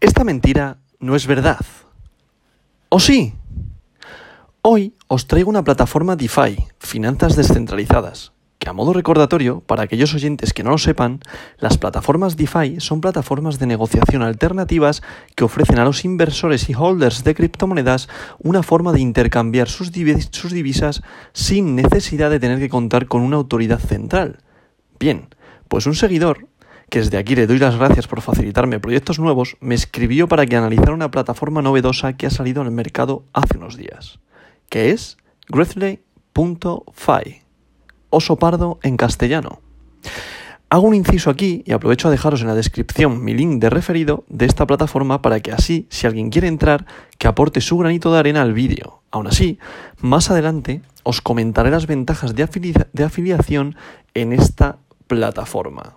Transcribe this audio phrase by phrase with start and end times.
[0.00, 1.58] Esta mentira no es verdad.
[2.88, 3.34] ¿O sí?
[4.62, 8.30] Hoy os traigo una plataforma DeFi, finanzas descentralizadas,
[8.60, 11.18] que a modo recordatorio, para aquellos oyentes que no lo sepan,
[11.58, 15.02] las plataformas DeFi son plataformas de negociación alternativas
[15.34, 18.08] que ofrecen a los inversores y holders de criptomonedas
[18.38, 19.90] una forma de intercambiar sus,
[20.30, 21.02] sus divisas
[21.32, 24.38] sin necesidad de tener que contar con una autoridad central.
[25.00, 25.28] Bien,
[25.66, 26.47] pues un seguidor
[26.90, 30.56] que desde aquí le doy las gracias por facilitarme proyectos nuevos, me escribió para que
[30.56, 34.18] analizara una plataforma novedosa que ha salido al mercado hace unos días,
[34.68, 37.42] que es Grizzly.fi,
[38.10, 39.60] oso pardo en castellano.
[40.70, 44.24] Hago un inciso aquí y aprovecho a dejaros en la descripción mi link de referido
[44.28, 46.84] de esta plataforma para que así, si alguien quiere entrar,
[47.16, 49.00] que aporte su granito de arena al vídeo.
[49.10, 49.58] Aún así,
[50.00, 53.76] más adelante os comentaré las ventajas de afiliación
[54.12, 54.76] en esta
[55.06, 55.96] plataforma.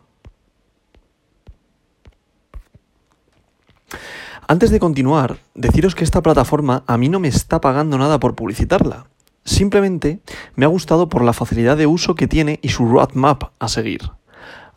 [4.48, 8.36] Antes de continuar, deciros que esta plataforma a mí no me está pagando nada por
[8.36, 9.08] publicitarla.
[9.44, 10.20] Simplemente
[10.56, 14.12] me ha gustado por la facilidad de uso que tiene y su roadmap a seguir.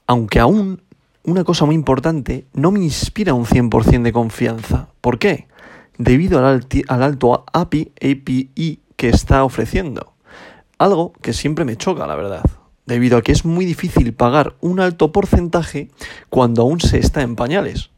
[0.06, 0.83] Aunque aún,
[1.25, 4.88] una cosa muy importante, no me inspira un 100% de confianza.
[5.00, 5.48] ¿Por qué?
[5.98, 10.14] Debido al, al alto API, API que está ofreciendo.
[10.78, 12.44] Algo que siempre me choca, la verdad
[12.86, 15.88] debido a que es muy difícil pagar un alto porcentaje
[16.28, 17.91] cuando aún se está en pañales.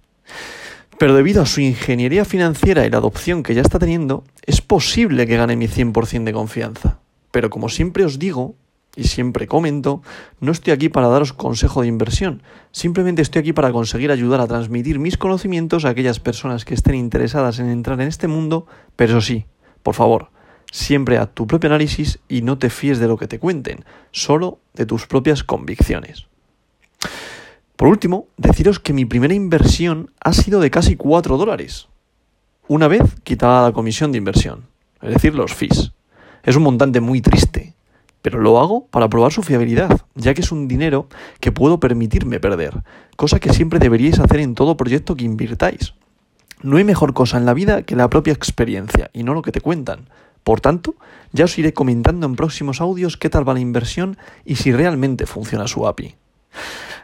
[0.98, 5.26] Pero debido a su ingeniería financiera y la adopción que ya está teniendo, es posible
[5.26, 7.00] que gane mi 100% de confianza.
[7.30, 8.54] Pero como siempre os digo,
[8.96, 10.02] y siempre comento,
[10.40, 14.46] no estoy aquí para daros consejo de inversión, simplemente estoy aquí para conseguir ayudar a
[14.46, 19.18] transmitir mis conocimientos a aquellas personas que estén interesadas en entrar en este mundo, pero
[19.18, 19.44] eso sí,
[19.82, 20.30] por favor,
[20.72, 24.60] siempre haz tu propio análisis y no te fíes de lo que te cuenten, solo
[24.72, 26.26] de tus propias convicciones.
[27.76, 31.88] Por último, deciros que mi primera inversión ha sido de casi 4 dólares.
[32.68, 34.64] Una vez quitada la comisión de inversión,
[35.02, 35.92] es decir, los fees.
[36.42, 37.74] Es un montante muy triste,
[38.22, 41.08] pero lo hago para probar su fiabilidad, ya que es un dinero
[41.38, 42.82] que puedo permitirme perder,
[43.14, 45.92] cosa que siempre deberíais hacer en todo proyecto que invirtáis.
[46.62, 49.52] No hay mejor cosa en la vida que la propia experiencia y no lo que
[49.52, 50.08] te cuentan.
[50.44, 50.94] Por tanto,
[51.32, 55.26] ya os iré comentando en próximos audios qué tal va la inversión y si realmente
[55.26, 56.14] funciona su API.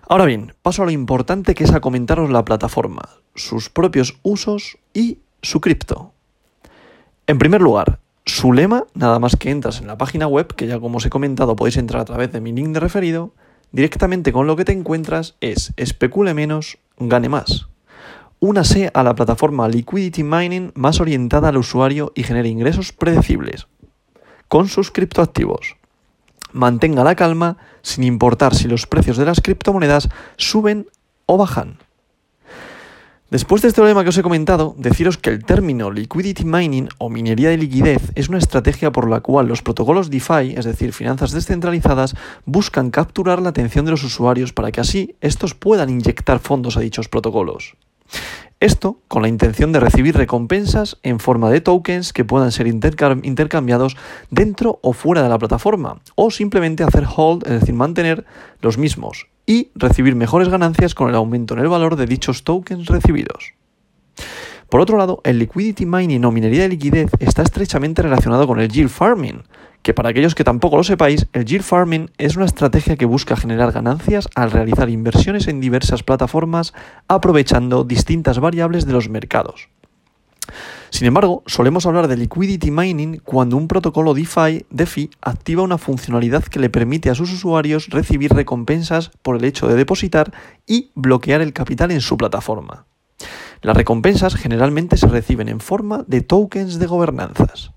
[0.08, 4.78] Ahora bien, paso a lo importante que es a comentaros la plataforma, sus propios usos
[4.92, 6.12] y su cripto.
[7.26, 10.80] En primer lugar, su lema, nada más que entras en la página web, que ya
[10.80, 13.32] como os he comentado podéis entrar a través de mi link de referido,
[13.70, 17.68] directamente con lo que te encuentras es especule menos, gane más.
[18.40, 23.68] Únase a la plataforma Liquidity Mining más orientada al usuario y genere ingresos predecibles,
[24.48, 25.76] con sus criptoactivos
[26.52, 30.86] mantenga la calma sin importar si los precios de las criptomonedas suben
[31.26, 31.78] o bajan.
[33.32, 37.08] Después de este problema que os he comentado, deciros que el término liquidity mining o
[37.08, 41.32] minería de liquidez es una estrategia por la cual los protocolos DeFi, es decir, finanzas
[41.32, 42.14] descentralizadas,
[42.44, 46.80] buscan capturar la atención de los usuarios para que así estos puedan inyectar fondos a
[46.80, 47.74] dichos protocolos.
[48.60, 53.96] Esto con la intención de recibir recompensas en forma de tokens que puedan ser intercambiados
[54.30, 58.24] dentro o fuera de la plataforma, o simplemente hacer hold, es decir, mantener
[58.60, 62.86] los mismos, y recibir mejores ganancias con el aumento en el valor de dichos tokens
[62.86, 63.54] recibidos.
[64.72, 68.70] Por otro lado, el liquidity mining o minería de liquidez está estrechamente relacionado con el
[68.70, 69.42] yield farming,
[69.82, 73.36] que para aquellos que tampoco lo sepáis, el yield farming es una estrategia que busca
[73.36, 76.72] generar ganancias al realizar inversiones en diversas plataformas
[77.06, 79.68] aprovechando distintas variables de los mercados.
[80.88, 86.44] Sin embargo, solemos hablar de liquidity mining cuando un protocolo DeFi, DeFi activa una funcionalidad
[86.44, 90.32] que le permite a sus usuarios recibir recompensas por el hecho de depositar
[90.66, 92.86] y bloquear el capital en su plataforma.
[93.62, 97.70] Las recompensas generalmente se reciben en forma de tokens de gobernanzas.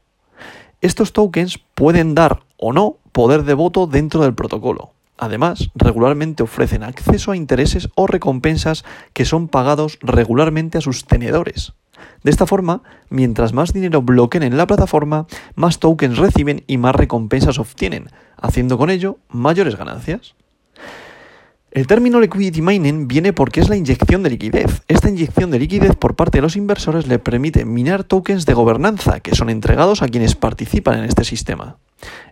[0.81, 4.93] Estos tokens pueden dar o no poder de voto dentro del protocolo.
[5.17, 11.73] Además, regularmente ofrecen acceso a intereses o recompensas que son pagados regularmente a sus tenedores.
[12.23, 16.95] De esta forma, mientras más dinero bloqueen en la plataforma, más tokens reciben y más
[16.95, 20.33] recompensas obtienen, haciendo con ello mayores ganancias.
[21.75, 24.81] El término liquidity mining viene porque es la inyección de liquidez.
[24.87, 29.19] Esta inyección de liquidez por parte de los inversores le permite minar tokens de gobernanza
[29.19, 31.75] que son entregados a quienes participan en este sistema.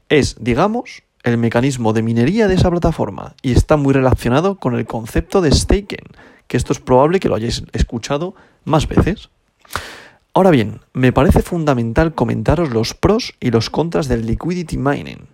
[0.08, 4.86] Es, digamos, el mecanismo de minería de esa plataforma y está muy relacionado con el
[4.86, 6.08] concepto de staking,
[6.48, 9.30] que esto es probable que lo hayáis escuchado más veces.
[10.34, 15.33] Ahora bien, me parece fundamental comentaros los pros y los contras del liquidity mining.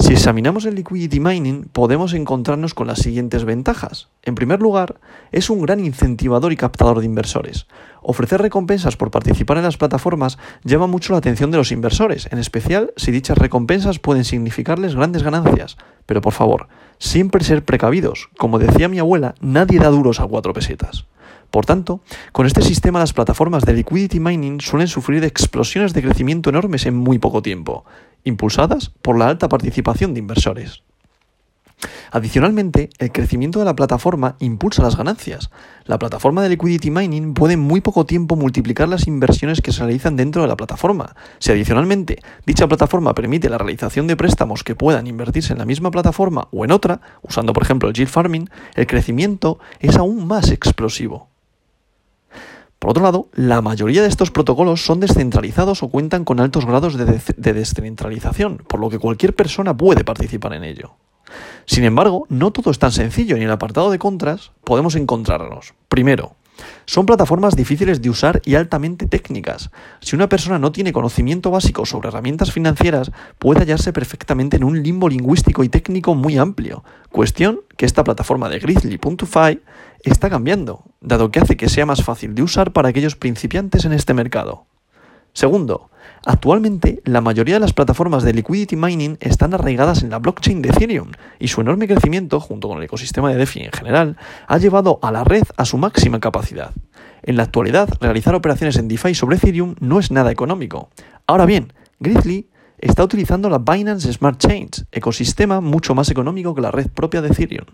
[0.00, 4.08] Si examinamos el liquidity mining, podemos encontrarnos con las siguientes ventajas.
[4.22, 4.98] En primer lugar,
[5.30, 7.66] es un gran incentivador y captador de inversores.
[8.00, 12.38] Ofrecer recompensas por participar en las plataformas llama mucho la atención de los inversores, en
[12.38, 15.76] especial si dichas recompensas pueden significarles grandes ganancias.
[16.06, 16.68] Pero por favor,
[16.98, 18.30] siempre ser precavidos.
[18.38, 21.04] Como decía mi abuela, nadie da duros a cuatro pesetas.
[21.50, 22.00] Por tanto,
[22.32, 26.94] con este sistema las plataformas de liquidity mining suelen sufrir explosiones de crecimiento enormes en
[26.96, 27.84] muy poco tiempo,
[28.24, 30.82] impulsadas por la alta participación de inversores.
[32.12, 35.50] Adicionalmente, el crecimiento de la plataforma impulsa las ganancias.
[35.84, 39.80] La plataforma de liquidity mining puede en muy poco tiempo multiplicar las inversiones que se
[39.80, 41.14] realizan dentro de la plataforma.
[41.38, 45.90] Si adicionalmente dicha plataforma permite la realización de préstamos que puedan invertirse en la misma
[45.90, 50.50] plataforma o en otra, usando por ejemplo el yield farming, el crecimiento es aún más
[50.50, 51.29] explosivo.
[52.80, 56.96] Por otro lado, la mayoría de estos protocolos son descentralizados o cuentan con altos grados
[56.96, 60.94] de, descentralización, por lo que cualquier persona puede participar en ello.
[61.66, 65.74] Sin embargo, no todo es tan sencillo y en el apartado de contras podemos encontrarnos.
[65.90, 66.36] Primero,
[66.86, 69.70] son plataformas difíciles de usar y altamente técnicas.
[70.00, 74.82] Si una persona no tiene conocimiento básico sobre herramientas financieras, puede hallarse perfectamente en un
[74.82, 79.60] limbo lingüístico y técnico muy amplio, cuestión que esta plataforma de Grizzly.fi
[80.04, 83.92] está cambiando, dado que hace que sea más fácil de usar para aquellos principiantes en
[83.92, 84.66] este mercado.
[85.32, 85.90] Segundo,
[86.26, 90.70] actualmente la mayoría de las plataformas de liquidity mining están arraigadas en la blockchain de
[90.70, 94.16] Ethereum y su enorme crecimiento, junto con el ecosistema de DeFi en general,
[94.46, 96.72] ha llevado a la red a su máxima capacidad.
[97.22, 100.88] En la actualidad, realizar operaciones en DeFi sobre Ethereum no es nada económico.
[101.26, 102.48] Ahora bien, Grizzly
[102.78, 107.28] está utilizando la Binance Smart Chains, ecosistema mucho más económico que la red propia de
[107.28, 107.66] Ethereum.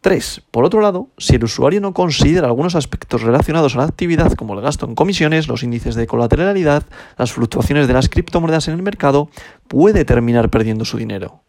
[0.00, 0.42] 3.
[0.50, 4.54] Por otro lado, si el usuario no considera algunos aspectos relacionados a la actividad como
[4.54, 6.84] el gasto en comisiones, los índices de colateralidad,
[7.16, 9.28] las fluctuaciones de las criptomonedas en el mercado,
[9.66, 11.42] puede terminar perdiendo su dinero.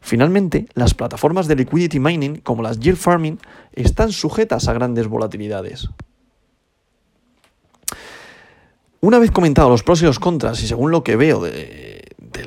[0.00, 3.38] Finalmente, las plataformas de liquidity mining como las yield farming
[3.72, 5.88] están sujetas a grandes volatilidades.
[9.00, 11.44] Una vez comentado los pros y los contras y según lo que veo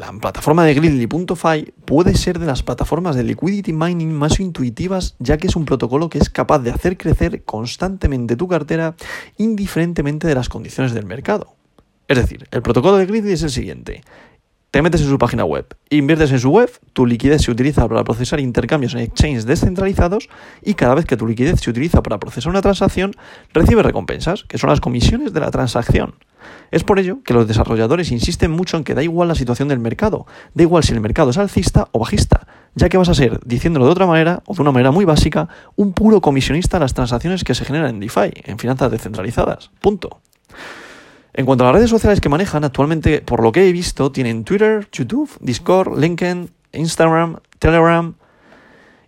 [0.08, 5.38] la plataforma de Gridley.fi puede ser de las plataformas de liquidity mining más intuitivas ya
[5.38, 8.96] que es un protocolo que es capaz de hacer crecer constantemente tu cartera
[9.36, 11.56] indiferentemente de las condiciones del mercado.
[12.08, 14.02] Es decir, el protocolo de Gridley es el siguiente.
[14.78, 18.04] Te metes en su página web, inviertes en su web, tu liquidez se utiliza para
[18.04, 20.30] procesar intercambios en exchanges descentralizados
[20.62, 23.14] y cada vez que tu liquidez se utiliza para procesar una transacción,
[23.54, 26.14] recibes recompensas, que son las comisiones de la transacción.
[26.70, 29.80] Es por ello que los desarrolladores insisten mucho en que da igual la situación del
[29.80, 32.46] mercado, da igual si el mercado es alcista o bajista,
[32.76, 35.50] ya que vas a ser, diciéndolo de otra manera, o de una manera muy básica,
[35.76, 39.72] un puro comisionista de las transacciones que se generan en DeFi, en finanzas descentralizadas.
[39.82, 40.22] Punto.
[41.38, 44.44] En cuanto a las redes sociales que manejan, actualmente, por lo que he visto, tienen
[44.44, 48.16] Twitter, YouTube, Discord, LinkedIn, Instagram, Telegram,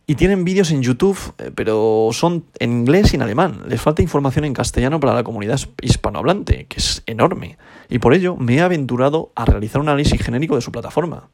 [0.05, 3.63] y tienen vídeos en YouTube, eh, pero son en inglés y en alemán.
[3.67, 7.57] Les falta información en castellano para la comunidad hispanohablante, que es enorme.
[7.89, 11.29] Y por ello me he aventurado a realizar un análisis genérico de su plataforma.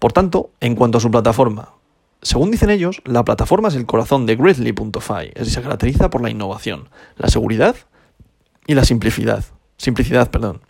[0.00, 1.70] Por tanto, en cuanto a su plataforma,
[2.20, 6.88] según dicen ellos, la plataforma es el corazón de Grizzly.fi, se caracteriza por la innovación,
[7.16, 7.76] la seguridad
[8.66, 9.44] y la simplicidad.
[9.76, 10.60] Simplicidad, perdón.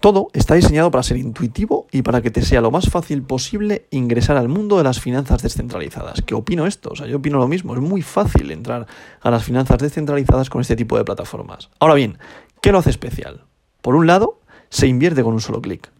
[0.00, 3.86] Todo está diseñado para ser intuitivo y para que te sea lo más fácil posible
[3.90, 6.22] ingresar al mundo de las finanzas descentralizadas.
[6.22, 6.90] ¿Qué opino esto?
[6.92, 7.74] O sea, yo opino lo mismo.
[7.74, 8.86] Es muy fácil entrar
[9.20, 11.70] a las finanzas descentralizadas con este tipo de plataformas.
[11.80, 12.18] Ahora bien,
[12.62, 13.44] ¿qué lo hace especial?
[13.82, 14.40] Por un lado,
[14.70, 15.90] se invierte con un solo clic.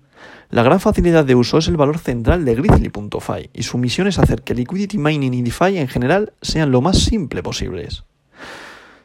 [0.50, 4.18] La gran facilidad de uso es el valor central de Grizzly.fi y su misión es
[4.18, 8.04] hacer que Liquidity Mining y DeFi en general sean lo más simple posibles.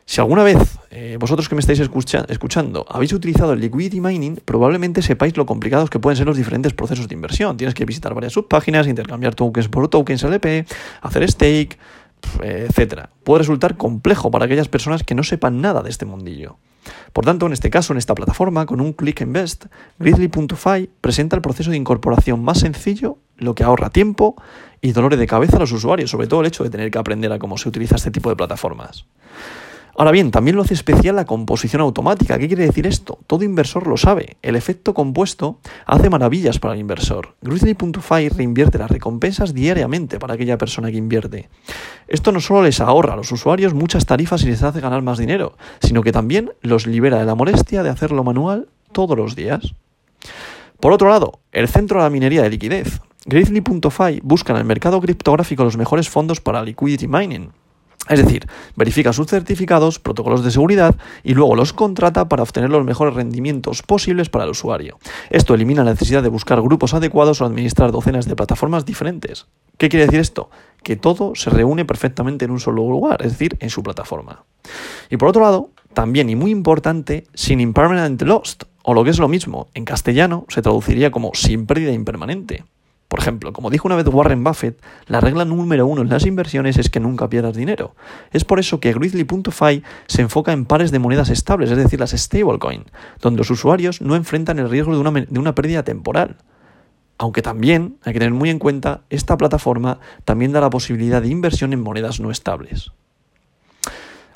[0.05, 0.57] Si alguna vez
[0.91, 5.89] eh, vosotros que me estáis escuchando habéis utilizado el liquidity mining, probablemente sepáis lo complicados
[5.89, 7.57] que pueden ser los diferentes procesos de inversión.
[7.57, 10.65] Tienes que visitar varias subpáginas, intercambiar tokens por tokens LP,
[11.01, 11.77] hacer stake,
[12.41, 13.07] etc.
[13.23, 16.57] Puede resultar complejo para aquellas personas que no sepan nada de este mundillo.
[17.13, 19.65] Por tanto, en este caso, en esta plataforma, con un click invest,
[19.99, 24.35] Gridley.fi presenta el proceso de incorporación más sencillo, lo que ahorra tiempo
[24.81, 27.31] y dolores de cabeza a los usuarios, sobre todo el hecho de tener que aprender
[27.31, 29.05] a cómo se utiliza este tipo de plataformas.
[29.95, 32.39] Ahora bien, también lo hace especial la composición automática.
[32.39, 33.19] ¿Qué quiere decir esto?
[33.27, 34.37] Todo inversor lo sabe.
[34.41, 37.35] El efecto compuesto hace maravillas para el inversor.
[37.41, 41.49] Grizzly.fi reinvierte las recompensas diariamente para aquella persona que invierte.
[42.07, 45.19] Esto no solo les ahorra a los usuarios muchas tarifas y les hace ganar más
[45.19, 49.75] dinero, sino que también los libera de la molestia de hacerlo manual todos los días.
[50.79, 52.99] Por otro lado, el centro de la minería de liquidez.
[53.25, 57.51] Grizzly.fi busca en el mercado criptográfico los mejores fondos para liquidity mining
[58.09, 62.83] Es decir, verifica sus certificados, protocolos de seguridad y luego los contrata para obtener los
[62.83, 64.99] mejores rendimientos posibles para el usuario.
[65.29, 69.45] Esto elimina la necesidad de buscar grupos adecuados o administrar docenas de plataformas diferentes.
[69.77, 70.49] ¿Qué quiere decir esto?
[70.83, 74.43] Que todo se reúne perfectamente en un solo lugar, es decir, en su plataforma.
[75.09, 79.19] Y por otro lado, también y muy importante, sin impermanent lost, o lo que es
[79.19, 82.65] lo mismo, en castellano se traduciría como sin pérdida impermanente.
[83.13, 86.79] Por ejemplo, como dijo una vez Warren Buffett, la regla número uno en las inversiones
[86.79, 87.95] es que nunca pierdas dinero.
[88.31, 92.09] Es por eso que Grizzly.fi se enfoca en pares de monedas estables, es decir, las
[92.09, 92.85] stablecoin,
[93.21, 96.37] donde los usuarios no enfrentan el riesgo de una, de una pérdida temporal.
[97.19, 101.27] Aunque también hay que tener muy en cuenta, esta plataforma también da la posibilidad de
[101.27, 102.93] inversión en monedas no estables.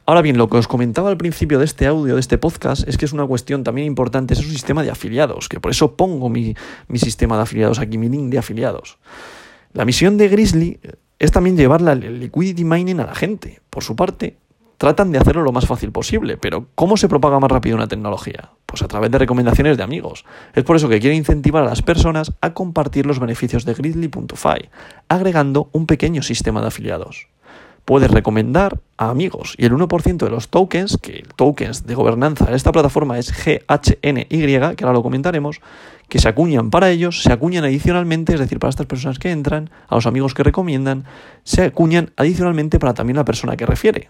[0.10, 2.98] Ahora bien, lo que os comentaba al principio de este audio, de este podcast, es
[2.98, 6.30] que es una cuestión también importante, es un sistema de afiliados, que por eso pongo
[6.30, 6.56] mi,
[6.96, 9.00] sistema de afiliados aquí, mi link de afiliados.
[9.74, 10.80] La misión de Grizzly
[11.20, 13.60] es también llevar el liquidity mining a la gente.
[13.70, 14.38] Por su parte,
[14.78, 18.52] tratan de hacerlo lo más fácil posible, pero ¿cómo se propaga más rápido una tecnología?
[18.66, 20.24] Pues a través de recomendaciones de amigos.
[20.56, 24.70] Es por eso que quiero incentivar a las personas a compartir los beneficios de Grizzly.fi,
[25.10, 27.28] agregando un pequeño sistema de afiliados
[27.88, 29.56] puedes recomendar a amigos.
[29.58, 33.32] Y el 1% de los tokens, que el tokens de gobernanza en esta plataforma es
[33.32, 35.62] GHNY, que ahora lo comentaremos,
[36.10, 39.70] que se acuñan para ellos, se acuñan adicionalmente, es decir, para estas personas que entran,
[39.88, 41.06] a los amigos que recomiendan,
[41.46, 44.10] se acuñan adicionalmente para también la persona que refiere.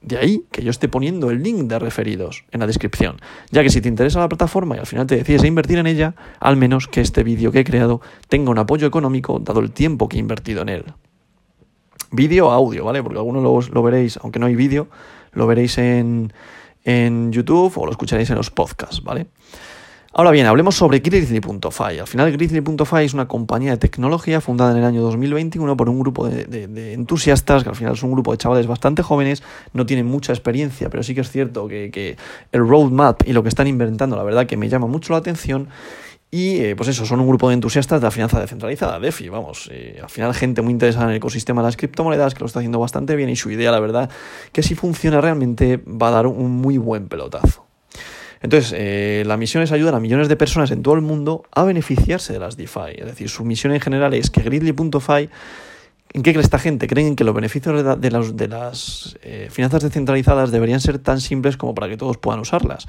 [0.00, 3.16] De ahí que yo esté poniendo el link de referidos en la descripción,
[3.50, 5.86] ya que si te interesa la plataforma y al final te decides a invertir en
[5.86, 9.72] ella, al menos que este vídeo que he creado tenga un apoyo económico dado el
[9.72, 10.84] tiempo que he invertido en él
[12.10, 13.02] vídeo audio, ¿vale?
[13.02, 14.88] Porque algunos lo, veréis, aunque no hay vídeo,
[15.32, 16.32] lo veréis en,
[16.84, 19.26] en YouTube o lo escucharéis en los podcasts, ¿vale?
[20.12, 22.00] Ahora bien, hablemos sobre Grizzly.fi.
[22.00, 26.00] Al final, Grizzly.fi es una compañía de tecnología fundada en el año 2021 por un
[26.00, 30.06] grupo de, entusiastas, que al final es un grupo de chavales bastante jóvenes, no tienen
[30.06, 32.16] mucha experiencia, pero sí que es cierto que
[32.50, 35.68] el roadmap y lo que están inventando, la verdad que me llama mucho la atención.
[36.30, 39.68] Y eh, pues eso, son un grupo de entusiastas de la finanza descentralizada, DeFi, vamos.
[39.72, 42.60] Eh, al final, gente muy interesada en el ecosistema de las criptomonedas que lo está
[42.60, 44.10] haciendo bastante bien y su idea, la verdad,
[44.52, 47.66] que si funciona realmente va a dar un muy buen pelotazo.
[48.42, 51.64] Entonces, eh, la misión es ayudar a millones de personas en todo el mundo a
[51.64, 52.92] beneficiarse de las DeFi.
[52.96, 55.28] Es decir, su misión en general es que Gridley.fi
[56.12, 56.88] ¿En qué cree esta gente?
[56.88, 59.16] Creen que los beneficios de, las, de las
[59.50, 62.88] finanzas descentralizadas deberían ser tan simples como para que todos puedan usarlas.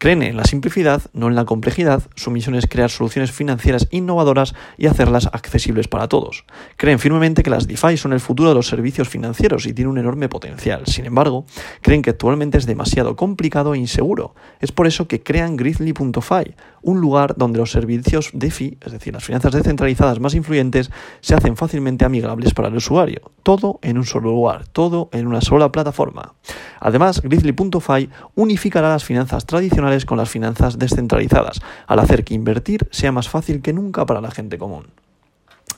[0.00, 2.04] Creen en la simplicidad, no en la complejidad.
[2.14, 6.44] Su misión es crear soluciones financieras innovadoras y hacerlas accesibles para todos.
[6.76, 9.98] Creen firmemente que las DeFi son el futuro de los servicios financieros y tienen un
[9.98, 10.86] enorme potencial.
[10.86, 11.46] Sin embargo,
[11.82, 14.36] creen que actualmente es demasiado complicado e inseguro.
[14.60, 19.24] Es por eso que crean Grizzly.fi, un lugar donde los servicios DeFi, es decir, las
[19.24, 23.32] finanzas descentralizadas más influyentes, se hacen fácilmente amigables para el usuario.
[23.42, 26.34] Todo en un solo lugar, todo en una sola plataforma.
[26.78, 33.12] Además, Grizzly.fi unificará las finanzas tradicionales con las finanzas descentralizadas, al hacer que invertir sea
[33.12, 34.86] más fácil que nunca para la gente común.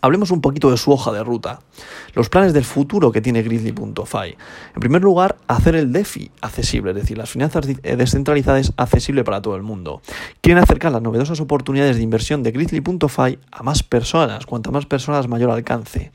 [0.02, 1.60] Hablemos un poquito de su hoja de ruta,
[2.14, 4.36] los planes del futuro que tiene Grizzly.fi.
[4.74, 9.42] En primer lugar, hacer el DeFi accesible, es decir, las finanzas eh, descentralizadas accesible para
[9.42, 10.00] todo el mundo.
[10.40, 15.28] Quieren acercar las novedosas oportunidades de inversión de Grizzly.fi a más personas, cuanta más personas
[15.28, 16.12] mayor alcance.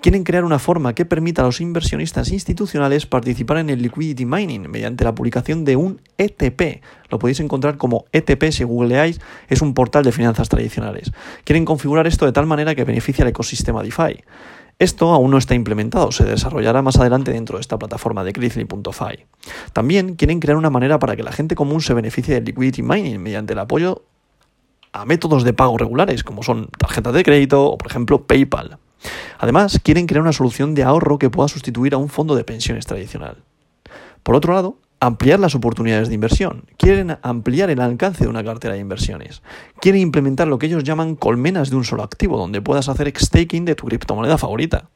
[0.00, 4.68] Quieren crear una forma que permita a los inversionistas institucionales participar en el liquidity mining
[4.68, 9.74] mediante la publicación de un ETP, lo podéis encontrar como ETP si googleáis, es un
[9.74, 11.12] portal de finanzas tradicionales.
[11.44, 14.22] Quieren configurar esto de tal manera que beneficie al ecosistema DeFi.
[14.78, 19.26] Esto aún no está implementado, se desarrollará más adelante dentro de esta plataforma de Grizzly.fi.
[19.72, 23.20] También quieren crear una manera para que la gente común se beneficie del liquidity mining
[23.20, 24.02] mediante el apoyo
[24.92, 28.78] a métodos de pago regulares, como son tarjetas de crédito o, por ejemplo, PayPal.
[29.38, 32.86] Además, quieren crear una solución de ahorro que pueda sustituir a un fondo de pensiones
[32.86, 33.38] tradicional.
[34.22, 38.74] Por otro lado, ampliar las oportunidades de inversión, quieren ampliar el alcance de una cartera
[38.74, 39.42] de inversiones,
[39.80, 43.64] quieren implementar lo que ellos llaman colmenas de un solo activo, donde puedas hacer staking
[43.64, 44.90] de tu criptomoneda favorita.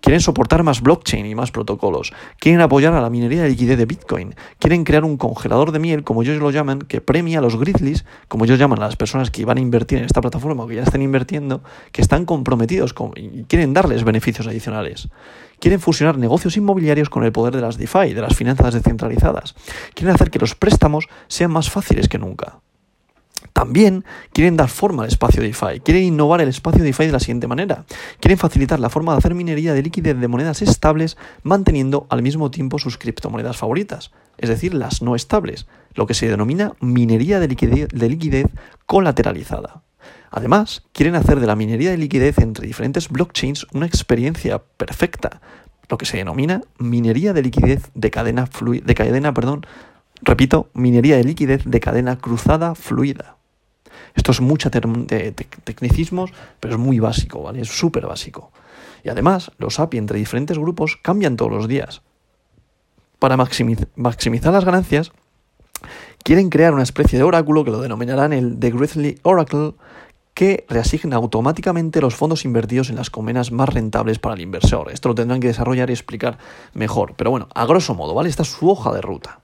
[0.00, 2.12] Quieren soportar más blockchain y más protocolos.
[2.38, 4.34] Quieren apoyar a la minería de liquidez de Bitcoin.
[4.58, 8.04] Quieren crear un congelador de miel, como ellos lo llaman, que premia a los grizzlies,
[8.28, 10.76] como ellos llaman a las personas que van a invertir en esta plataforma o que
[10.76, 11.62] ya están invirtiendo,
[11.92, 15.08] que están comprometidos con, y quieren darles beneficios adicionales.
[15.60, 19.56] Quieren fusionar negocios inmobiliarios con el poder de las DeFi, de las finanzas descentralizadas.
[19.94, 22.60] Quieren hacer que los préstamos sean más fáciles que nunca.
[23.52, 27.46] También quieren dar forma al espacio DeFi, quieren innovar el espacio DeFi de la siguiente
[27.46, 27.84] manera.
[28.20, 32.50] Quieren facilitar la forma de hacer minería de liquidez de monedas estables manteniendo al mismo
[32.50, 37.48] tiempo sus criptomonedas favoritas, es decir, las no estables, lo que se denomina minería de
[37.48, 38.46] liquidez, de liquidez
[38.86, 39.82] colateralizada.
[40.30, 45.40] Además, quieren hacer de la minería de liquidez entre diferentes blockchains una experiencia perfecta,
[45.88, 49.66] lo que se denomina minería de liquidez de cadena, de cadena perdón,
[50.22, 53.37] repito, minería de liquidez de cadena cruzada fluida.
[54.14, 57.60] Esto es mucha tecnicismos, pero es muy básico, ¿vale?
[57.60, 58.52] Es súper básico.
[59.04, 62.02] Y además, los API entre diferentes grupos cambian todos los días.
[63.18, 65.12] Para maximizar las ganancias,
[66.22, 69.74] quieren crear una especie de oráculo que lo denominarán el The Grizzly Oracle,
[70.34, 74.92] que reasigna automáticamente los fondos invertidos en las comenas más rentables para el inversor.
[74.92, 76.38] Esto lo tendrán que desarrollar y explicar
[76.74, 77.14] mejor.
[77.16, 78.28] Pero bueno, a grosso modo, ¿vale?
[78.28, 79.40] Esta es su hoja de ruta.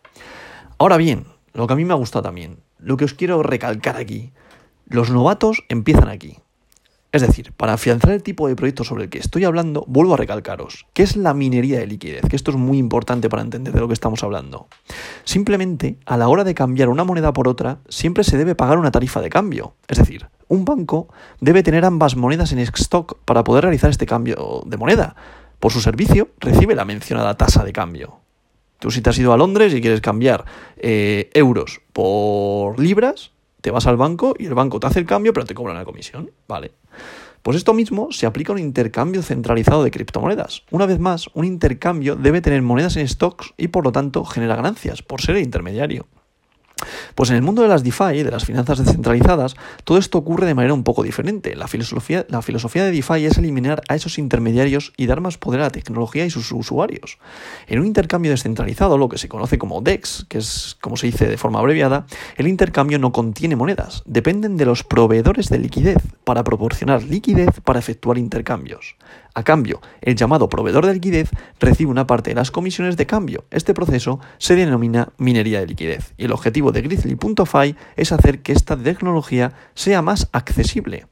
[0.78, 3.96] Ahora bien, lo que a mí me ha gustado también, lo que os quiero recalcar
[3.96, 4.30] aquí,
[4.86, 6.38] los novatos empiezan aquí.
[7.14, 10.16] Es decir, para afianzar el tipo de proyecto sobre el que estoy hablando, vuelvo a
[10.16, 12.22] recalcaros, ¿qué es la minería de liquidez?
[12.28, 14.66] Que esto es muy importante para entender de lo que estamos hablando.
[15.22, 18.90] Simplemente, a la hora de cambiar una moneda por otra, siempre se debe pagar una
[18.90, 19.76] tarifa de cambio.
[19.86, 21.06] Es decir, un banco
[21.40, 25.14] debe tener ambas monedas en stock para poder realizar este cambio de moneda.
[25.60, 28.18] Por su servicio, recibe la mencionada tasa de cambio.
[28.80, 30.44] Tú si te has ido a Londres y quieres cambiar
[30.76, 33.30] eh, euros por libras,
[33.64, 35.86] te vas al banco y el banco te hace el cambio, pero te cobran la
[35.86, 36.30] comisión.
[36.46, 36.72] Vale.
[37.42, 40.64] Pues esto mismo se aplica a un intercambio centralizado de criptomonedas.
[40.70, 44.54] Una vez más, un intercambio debe tener monedas en stocks y por lo tanto genera
[44.54, 46.06] ganancias por ser el intermediario.
[47.14, 50.54] Pues en el mundo de las DeFi, de las finanzas descentralizadas, todo esto ocurre de
[50.54, 51.54] manera un poco diferente.
[51.56, 55.60] La filosofía, la filosofía de DeFi es eliminar a esos intermediarios y dar más poder
[55.60, 57.18] a la tecnología y sus usuarios.
[57.66, 61.28] En un intercambio descentralizado, lo que se conoce como DEX, que es como se dice
[61.28, 66.44] de forma abreviada, el intercambio no contiene monedas, dependen de los proveedores de liquidez para
[66.44, 68.96] proporcionar liquidez para efectuar intercambios.
[69.36, 73.44] A cambio, el llamado proveedor de liquidez recibe una parte de las comisiones de cambio.
[73.50, 78.52] Este proceso se denomina minería de liquidez y el objetivo de Grizzly.fi es hacer que
[78.52, 81.06] esta tecnología sea más accesible.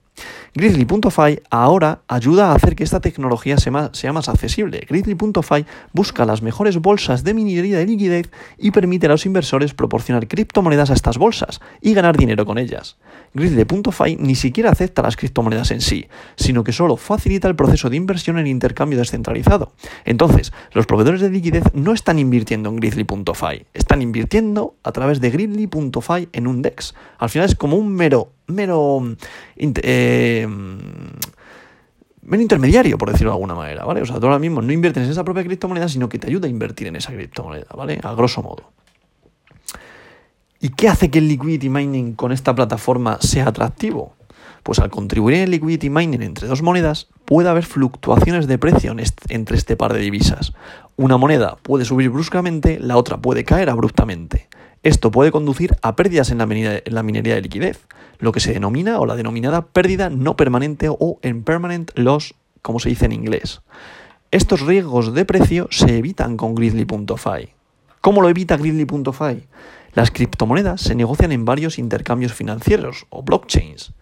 [0.54, 4.84] Grizzly.fi ahora ayuda a hacer que esta tecnología sea más, accesible.
[4.86, 10.28] Grizzly.fi busca las mejores bolsas de minería de liquidez y permite a los inversores proporcionar
[10.28, 12.98] criptomonedas a estas bolsas y ganar dinero con ellas.
[13.32, 17.96] Grizzly.fi ni siquiera acepta las criptomonedas en sí, sino que solo facilita el proceso de
[17.96, 19.72] inversión en intercambio descentralizado.
[20.04, 25.30] Entonces, los proveedores de liquidez no están invirtiendo en Grizzly.fi, están invirtiendo a través de
[25.30, 26.94] Grizzly.fi en un DEX.
[27.16, 29.02] Al final es como un mero mero,
[29.56, 30.46] eh,
[32.30, 34.02] intermediario, por decirlo de alguna manera, ¿vale?
[34.02, 36.46] O sea, tú ahora mismo no inviertes en esa propia criptomoneda, sino que te ayuda
[36.46, 38.00] a invertir en esa criptomoneda, ¿vale?
[38.02, 38.72] A grosso modo.
[40.60, 44.14] ¿Y qué hace que el liquidity mining con esta plataforma sea atractivo?
[44.62, 48.94] Pues al contribuir en el liquidity mining entre dos monedas, puede haber fluctuaciones de precio
[49.28, 50.52] entre este par de divisas.
[50.96, 54.48] Una moneda puede subir bruscamente, la otra puede caer abruptamente.
[54.82, 57.86] Esto puede conducir a pérdidas en la, minería, de liquidez,
[58.18, 62.88] lo que se denomina o la denominada pérdida no permanente o impermanent loss, como se
[62.88, 63.62] dice en inglés.
[64.32, 67.50] Estos riesgos de precio se evitan con Grizzly.fi.
[68.00, 69.46] ¿Cómo lo evita Grizzly.fi?
[69.94, 73.92] Las criptomonedas se negocian en varios intercambios financieros o blockchains.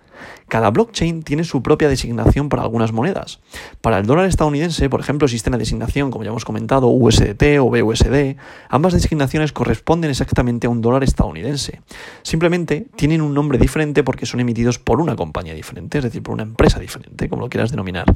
[0.49, 3.41] Cada blockchain tiene su propia designación para algunas monedas.
[3.81, 7.71] Para el dólar estadounidense, por ejemplo, existe una designación, como ya hemos comentado, USDT o
[7.71, 8.37] BUSD.
[8.69, 11.81] Ambas designaciones corresponden exactamente a un dólar estadounidense.
[12.23, 16.35] Simplemente tienen un nombre diferente porque son emitidos por una compañía diferente, es decir, por
[16.35, 18.07] una empresa diferente, como lo quieras denominar.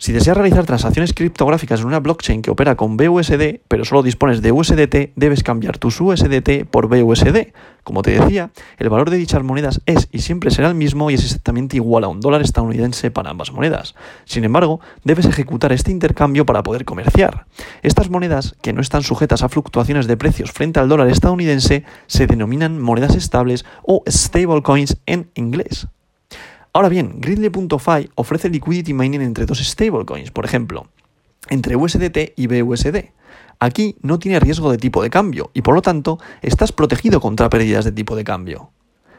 [0.00, 4.40] Si deseas realizar transacciones criptográficas en una blockchain que opera con BUSD, pero solo dispones
[4.40, 7.52] de USDT, debes cambiar tus USDT por BUSD.
[7.84, 11.14] Como te decía, el valor de dichas monedas es y siempre será el mismo y
[11.14, 13.94] es exactamente igual a un dólar estadounidense para ambas monedas.
[14.24, 17.44] Sin embargo, debes ejecutar este intercambio para poder comerciar.
[17.82, 22.26] Estas monedas, que no están sujetas a fluctuaciones de precios frente al dólar estadounidense, se
[22.26, 25.88] denominan monedas estables o stablecoins en inglés.
[26.72, 30.86] Ahora bien, Gridley.fi ofrece liquidity mining entre dos stablecoins, por ejemplo,
[31.48, 33.10] entre USDT y BUSD.
[33.58, 37.50] Aquí no tiene riesgo de tipo de cambio y por lo tanto estás protegido contra
[37.50, 38.70] pérdidas de tipo de cambio.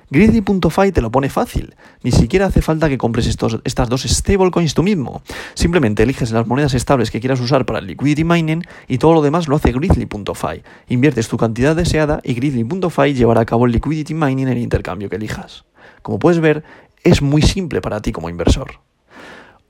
[0.10, 1.76] Gridley.fi te lo pone fácil.
[2.04, 5.22] Ni siquiera hace falta que compres estos, estas dos stablecoins tú mismo.
[5.54, 9.22] Simplemente eliges las monedas estables que quieras usar para el liquidity mining y todo lo
[9.22, 10.64] demás lo hace Gridley.fi.
[10.88, 15.10] Inviertes tu cantidad deseada y Gridley.fi llevará a cabo el liquidity mining en el intercambio
[15.10, 15.66] que elijas.
[16.02, 16.64] Como puedes ver,
[17.04, 18.80] es muy simple para ti como inversor.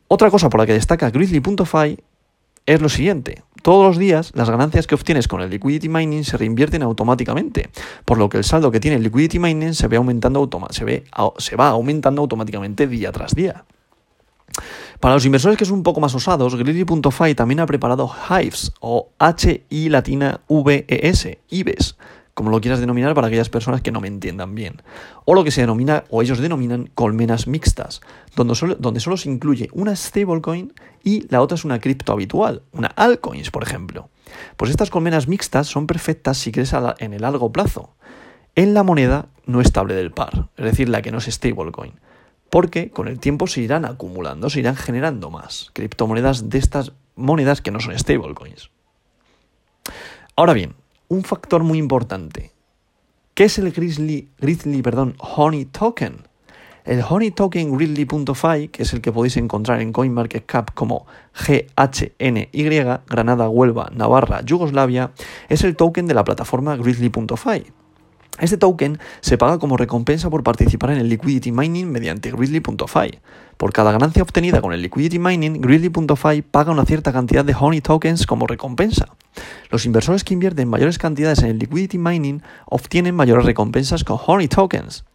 [0.07, 1.97] Otra cosa por la que destaca Grizzly.fi
[2.65, 3.43] es lo siguiente.
[3.61, 7.69] Todos los días las ganancias que obtienes con el liquidity mining se reinvierten automáticamente,
[8.05, 11.03] por lo que el saldo que tiene el liquidity mining se, ve aumentando se, ve,
[11.37, 13.65] se va aumentando automáticamente día tras día.
[14.99, 19.09] Para los inversores que son un poco más osados, Grizzly.fi también ha preparado Hives o
[19.17, 21.95] H-I latina V-E-S, IBES,
[22.33, 24.81] como lo quieras denominar para aquellas personas que no me entiendan bien.
[25.25, 28.01] O lo que se denomina, o ellos denominan, colmenas mixtas,
[28.35, 32.63] donde solo, donde solo se incluye una stablecoin y la otra es una cripto habitual,
[32.71, 34.09] una altcoins, por ejemplo.
[34.57, 37.95] Pues estas colmenas mixtas son perfectas si crees en el largo plazo,
[38.55, 41.93] en la moneda no estable del par, es decir, la que no es stablecoin.
[42.49, 47.61] Porque con el tiempo se irán acumulando, se irán generando más criptomonedas de estas monedas
[47.61, 48.71] que no son stablecoins.
[50.35, 50.75] Ahora bien,
[51.11, 52.53] un factor muy importante.
[53.33, 56.19] ¿Qué es el Grizzly, Grizzly perdón, Honey Token?
[56.85, 62.47] El Honey Token Grizzly.fi, que es el que podéis encontrar en CoinMarketCap como GHNY,
[63.09, 65.11] Granada, Huelva, Navarra, Yugoslavia,
[65.49, 67.65] es el token de la plataforma Grizzly.fi.
[68.39, 73.19] Este token se paga como recompensa por participar en el liquidity mining mediante Grizzly.fi.
[73.57, 77.81] Por cada ganancia obtenida con el liquidity mining, Grizzly.fi paga una cierta cantidad de Honey
[77.81, 79.09] tokens como recompensa.
[79.69, 84.47] Los inversores que invierten mayores cantidades en el liquidity mining obtienen mayores recompensas con Honey
[84.47, 85.05] tokens.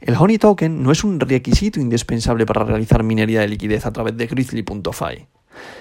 [0.00, 4.16] El Honey token no es un requisito indispensable para realizar minería de liquidez a través
[4.16, 5.26] de Grizzly.fi.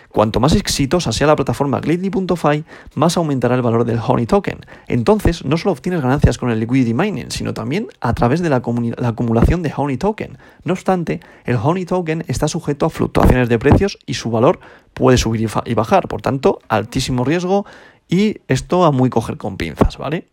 [0.10, 2.64] Cuanto más exitosa sea la plataforma Glitly.fi,
[2.96, 4.60] más aumentará el valor del Honey Token.
[4.88, 8.58] Entonces, no solo obtienes ganancias con el liquidity mining, sino también a través de la,
[8.58, 10.38] acumulación de Honey Token.
[10.64, 14.60] No obstante, el Honey Token está sujeto a fluctuaciones de precios y su valor
[14.94, 16.08] puede subir y, bajar.
[16.08, 17.66] Por tanto, altísimo riesgo
[18.08, 20.28] y esto a muy coger con pinzas, ¿vale?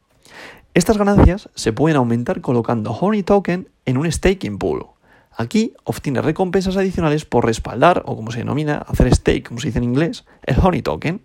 [0.72, 4.86] Estas ganancias se pueden aumentar colocando Honey Token en un staking pool.
[5.36, 9.78] Aquí obtiene recompensas adicionales por respaldar, o como se denomina, hacer stake, como se dice
[9.78, 11.20] en inglés, el Honey Token.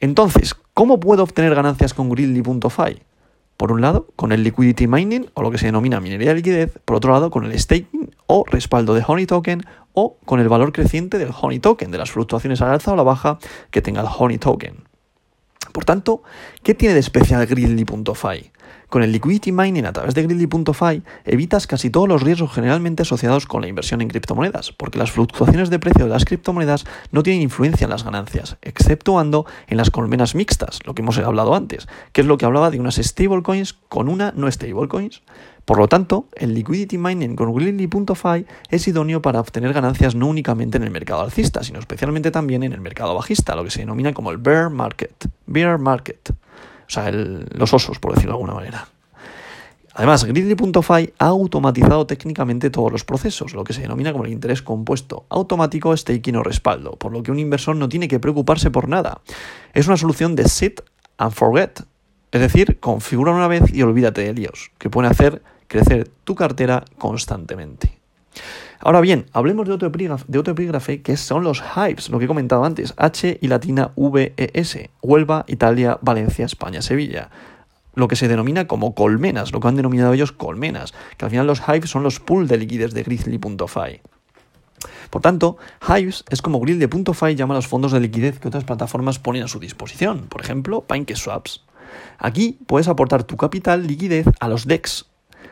[0.00, 3.02] Entonces, ¿cómo puedo obtener ganancias con Gridly.fi?
[3.56, 6.78] Por un lado, con el liquidity mining, o lo que se denomina minería de liquidez,
[6.84, 10.72] por otro lado, con el staking o respaldo de Honey Token, o con el valor
[10.72, 13.38] creciente del Honey Token, de las fluctuaciones a la alza o la baja
[13.70, 14.84] que tenga el Honey Token.
[15.72, 16.22] Por tanto,
[16.62, 18.52] ¿qué tiene de especial Gridly.fi?
[18.88, 23.44] Con el liquidity mining a través de Gridly.fi evitas casi todos los riesgos generalmente asociados
[23.44, 27.42] con la inversión en criptomonedas, porque las fluctuaciones de precio de las criptomonedas no tienen
[27.42, 32.22] influencia en las ganancias, exceptuando en las colmenas mixtas, lo que hemos hablado antes, que
[32.22, 35.20] es lo que hablaba de unas stablecoins con una no stablecoins.
[35.66, 40.78] Por lo tanto, el liquidity mining con Gridly.fi es idóneo para obtener ganancias no únicamente
[40.78, 44.14] en el mercado alcista, sino especialmente también en el mercado bajista, lo que se denomina
[44.14, 45.28] como el bear market.
[45.44, 46.32] Bear market.
[46.88, 48.88] O sea, los osos, por decirlo de alguna manera.
[49.98, 54.62] Además, Gridly.fi ha automatizado técnicamente todos los procesos, lo que se denomina como el interés
[54.62, 58.88] compuesto, automático, staking o respaldo, por lo que un inversor no tiene que preocuparse por
[58.88, 59.20] nada.
[59.74, 60.80] Es una solución de sit
[61.18, 61.80] and forget,
[62.30, 66.84] es decir, configura una vez y olvídate de líos, que pueden hacer crecer tu cartera
[66.96, 67.98] constantemente.
[68.80, 70.54] Ahora bien, hablemos de otro, epígrafe, de otro
[71.02, 74.90] que son los Hives, lo que he comentado antes, H y latina V E S,
[75.02, 77.30] Huelva, Italia, Valencia, España, Sevilla.
[77.94, 81.48] Lo que se denomina como colmenas, lo que han denominado ellos colmenas, que al final
[81.48, 84.00] los Hives son los pools de liquidez de Grizzly.fi.
[85.10, 85.56] Por tanto,
[85.88, 89.48] Hives es como Grizzly.fi llama a los fondos de liquidez que otras plataformas ponen a
[89.48, 91.64] su disposición, por ejemplo, PancakeSwaps.
[92.18, 95.06] Aquí puedes aportar tu capital liquidez a los DEX,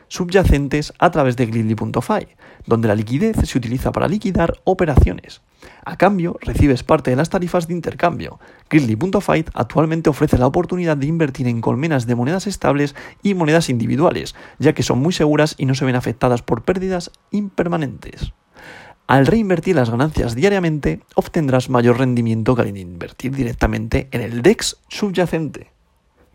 [0.08, 2.28] subyacentes a través de Glidly.fi,
[2.66, 5.42] donde la liquidez se utiliza para liquidar operaciones.
[5.84, 8.38] A cambio, recibes parte de las tarifas de intercambio.
[8.70, 14.34] Gridly.fi actualmente ofrece la oportunidad de invertir en colmenas de monedas estables y monedas individuales,
[14.58, 18.32] ya que son muy seguras y no se ven afectadas por pérdidas impermanentes.
[19.06, 24.78] Al reinvertir las ganancias diariamente, obtendrás mayor rendimiento que al invertir directamente en el DEX
[24.88, 25.70] subyacente.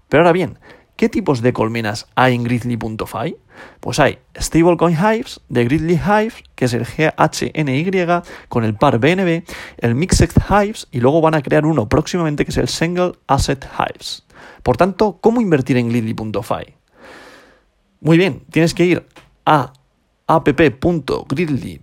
[0.07, 0.57] Pero ahora bien,
[1.01, 3.35] ¿Qué tipos de colmenas hay en Gridly.fi?
[3.79, 8.05] Pues hay Stablecoin Hives de Gridly Hive, que es el GHNY
[8.49, 9.41] con el par BNB,
[9.79, 13.67] el Mixed Hives y luego van a crear uno próximamente que es el Single Asset
[13.79, 14.27] Hives.
[14.61, 16.75] Por tanto, ¿cómo invertir en Gridly.fi?
[17.99, 19.03] Muy bien, tienes que ir
[19.43, 19.73] a
[20.31, 21.75] app.gridly.fi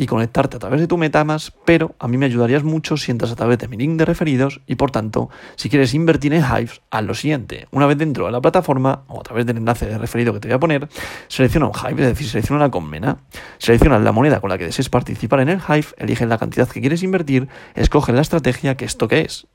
[0.00, 3.32] y conectarte a través de tu Metamask, pero a mí me ayudarías mucho si entras
[3.32, 6.82] a través de mi link de referidos y por tanto, si quieres invertir en Hives,
[6.90, 7.66] haz lo siguiente.
[7.72, 10.46] Una vez dentro de la plataforma o a través del enlace de referido que te
[10.46, 10.88] voy a poner,
[11.26, 13.18] selecciona un Hive, es decir, selecciona una colmena,
[13.58, 16.80] selecciona la moneda con la que desees participar en el Hive, eliges la cantidad que
[16.80, 19.48] quieres invertir, escoge la estrategia que esto que es.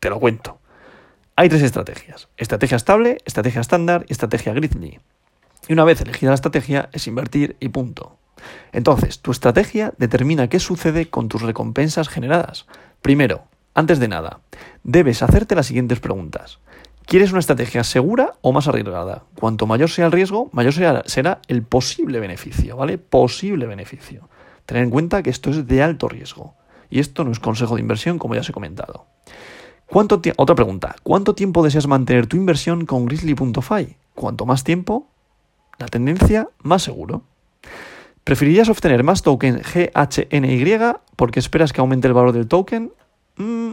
[0.00, 0.58] Te lo cuento.
[1.36, 2.28] Hay tres estrategias.
[2.36, 4.98] Estrategia estable, estrategia estándar y estrategia Gridly.
[5.70, 8.18] Y una vez elegida la estrategia es invertir y punto.
[8.72, 12.66] Entonces, tu estrategia determina qué sucede con tus recompensas generadas.
[13.02, 14.40] Primero, antes de nada,
[14.82, 16.58] debes hacerte las siguientes preguntas.
[17.06, 19.22] ¿Quieres una estrategia segura o más arriesgada?
[19.38, 22.98] Cuanto mayor sea el riesgo, mayor será, el posible beneficio, ¿vale?
[22.98, 24.28] Posible beneficio.
[24.66, 26.56] Tener en cuenta que esto es de alto riesgo.
[26.90, 29.06] Y esto no es consejo de inversión, como ya os he comentado.
[29.86, 30.96] ¿Cuánto Otra pregunta.
[31.04, 33.96] ¿Cuánto tiempo deseas mantener tu inversión con Grizzly.fi?
[34.16, 35.06] Cuanto más tiempo,
[35.80, 37.24] la tendencia más seguro.
[38.22, 40.76] ¿Preferirías obtener más token GHNY
[41.16, 42.92] porque esperas que aumente el valor del token?
[43.36, 43.70] Mm,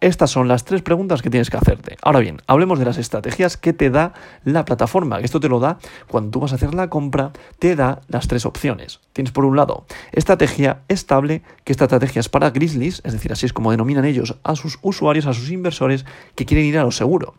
[0.00, 1.98] estas son las tres preguntas que tienes que hacerte.
[2.00, 5.20] Ahora bien, hablemos de las estrategias que te da la plataforma.
[5.20, 8.46] Esto te lo da cuando tú vas a hacer la compra, te da las tres
[8.46, 9.00] opciones.
[9.12, 13.44] Tienes por un lado estrategia estable, que esta estrategia es para grizzlies, es decir, así
[13.44, 16.90] es como denominan ellos a sus usuarios, a sus inversores que quieren ir a lo
[16.90, 17.34] seguro.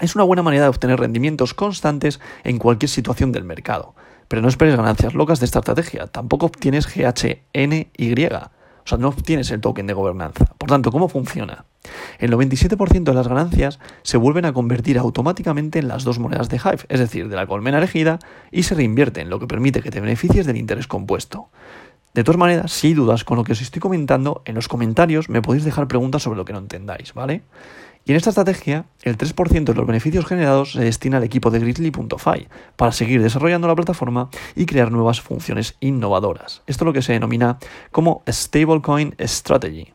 [0.00, 3.94] Es una buena manera de obtener rendimientos constantes en cualquier situación del mercado.
[4.28, 6.06] Pero no esperes ganancias locas de esta estrategia.
[6.06, 8.28] Tampoco obtienes GHNY.
[8.82, 10.46] O sea, no obtienes el token de gobernanza.
[10.56, 11.64] Por tanto, ¿cómo funciona?
[12.18, 16.56] El 97% de las ganancias se vuelven a convertir automáticamente en las dos monedas de
[16.56, 18.18] Hive, es decir, de la colmena elegida,
[18.50, 21.48] y se reinvierten, lo que permite que te beneficies del interés compuesto.
[22.12, 25.28] De todas maneras, si hay dudas con lo que os estoy comentando, en los comentarios
[25.28, 27.42] me podéis dejar preguntas sobre lo que no entendáis, ¿vale?
[28.04, 31.60] Y en esta estrategia, el 3% de los beneficios generados se destina al equipo de
[31.60, 36.62] Grizzly.fi para seguir desarrollando la plataforma y crear nuevas funciones innovadoras.
[36.66, 37.58] Esto es lo que se denomina
[37.90, 39.92] como Stablecoin Strategy.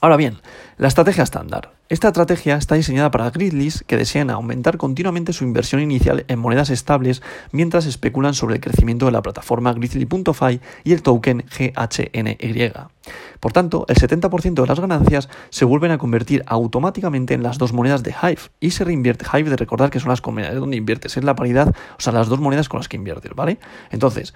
[0.00, 0.38] Ahora bien,
[0.76, 1.72] la estrategia estándar.
[1.88, 6.68] Esta estrategia está diseñada para grizzlies que desean aumentar continuamente su inversión inicial en monedas
[6.70, 12.72] estables mientras especulan sobre el crecimiento de la plataforma Grizzly.fi y el token GHNY.
[13.38, 17.72] Por tanto, el 70% de las ganancias se vuelven a convertir automáticamente en las dos
[17.72, 19.24] monedas de Hive y se reinvierte.
[19.32, 22.28] Hive, de recordar que son las monedas donde inviertes, es la paridad, o sea, las
[22.28, 23.58] dos monedas con las que inviertes, ¿vale?
[23.90, 24.34] Entonces,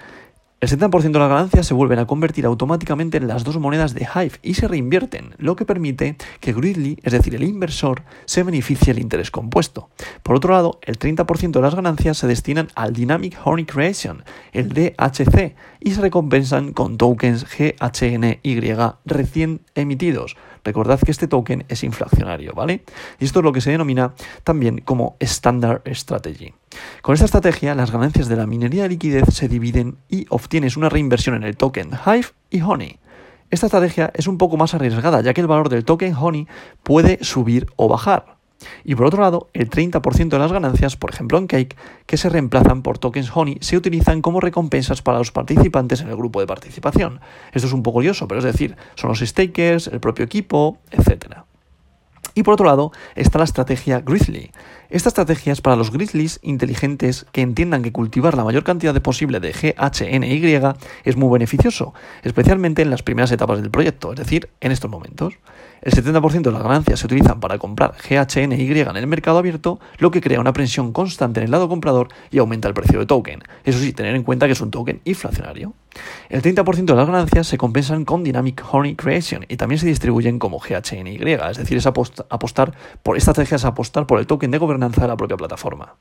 [0.61, 4.07] el 70% de las ganancias se vuelven a convertir automáticamente en las dos monedas de
[4.14, 8.92] Hive y se reinvierten, lo que permite que Gridley, es decir, el inversor, se beneficie
[8.92, 9.88] del interés compuesto.
[10.23, 14.68] Por otro lado, el 30% de las ganancias se destinan al Dynamic Honey Creation, el
[14.68, 18.75] DHC, y se recompensan con tokens GHNY
[19.07, 20.37] recién emitidos.
[20.64, 22.85] Recordad que este token es inflacionario, ¿vale?
[23.18, 26.55] Y esto es lo que se denomina también como Standard Strategy.
[27.03, 30.88] Con esta estrategia, las ganancias de la minería de liquidez se dividen y obtienes una
[30.88, 32.99] reinversión en el token Hive y Honey.
[33.51, 36.46] Esta estrategia es un poco más arriesgada, ya que el valor del token Honey
[36.83, 38.39] puede subir o bajar.
[38.85, 42.29] Y por otro lado, el 30% de las ganancias, por ejemplo en Cake, que se
[42.29, 46.46] reemplazan por tokens Honey, se utilizan como recompensas para los participantes en el grupo de
[46.46, 47.20] participación.
[47.53, 51.40] Esto es un poco lioso, pero es decir, son los stakers, el propio equipo, etc.
[52.35, 54.53] Y por otro lado está la estrategia Grizzly.
[54.88, 59.01] Esta estrategia es para los Grizzlies inteligentes que entiendan que cultivar la mayor cantidad de
[59.01, 64.51] posible de GHNY es muy beneficioso, especialmente en las primeras etapas del proyecto, es decir,
[64.61, 65.35] en estos momentos.
[65.83, 70.11] El 70% de las ganancias se utilizan para comprar GHNY en el mercado abierto, lo
[70.11, 73.43] que crea una presión constante en el lado comprador y aumenta el precio de token.
[73.64, 75.73] Eso sí, tener en cuenta que es un token inflacionario.
[76.29, 80.39] El 30% de las ganancias se compensan con Dynamic Honey Creation y también se distribuyen
[80.39, 81.19] como GHNY,
[81.51, 85.09] es decir, es apostar por esta estrategia es apostar por el token de gobernanza de
[85.09, 85.95] la propia plataforma.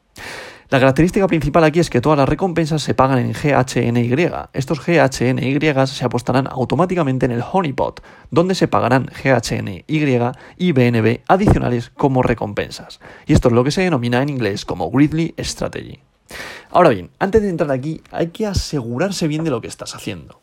[0.70, 4.16] La característica principal aquí es que todas las recompensas se pagan en GHNY.
[4.54, 11.90] Estos GHNY se apostarán automáticamente en el Honeypot, donde se pagarán GHNY y BNB adicionales
[11.90, 13.00] como recompensas.
[13.26, 16.09] Y esto es lo que se denomina en inglés como Gridley Strategy.
[16.72, 20.42] Ahora bien, antes de entrar aquí, hay que asegurarse bien de lo que estás haciendo.